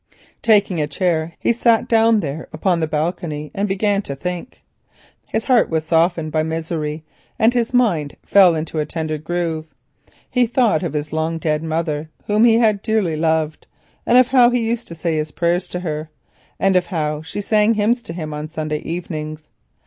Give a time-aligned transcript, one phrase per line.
[0.41, 4.63] Taking a chair he sat down there upon the balcony and began to think.
[5.29, 7.03] His heart was softened by misery
[7.37, 9.67] and his mind fell into a tender groove.
[10.27, 13.67] He thought of his long dead mother, whom he had dearly loved,
[14.07, 16.09] and of how he used to say his prayers to her,
[16.59, 19.49] and of how she sang hymns to him on Sunday evenings.